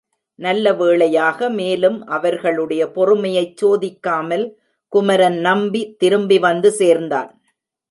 நல்ல 0.39 0.73
வேளையாக 0.73 1.49
மேலும் 1.49 1.97
அவர்களுடைய 2.07 2.85
பொறுமையைச் 2.95 3.55
சோதிக்காமல் 3.61 4.45
குமரன் 4.93 5.39
நம்பி 5.39 5.95
திரும்பி 5.97 6.39
வந்து 6.39 6.71
சேர்ந்தான். 6.71 7.29